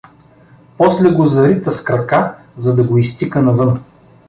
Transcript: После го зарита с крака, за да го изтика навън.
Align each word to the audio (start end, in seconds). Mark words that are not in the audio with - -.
После 0.77 1.11
го 1.11 1.25
зарита 1.25 1.71
с 1.71 1.83
крака, 1.83 2.35
за 2.55 2.75
да 2.75 2.83
го 2.83 2.97
изтика 2.97 3.41
навън. 3.41 3.79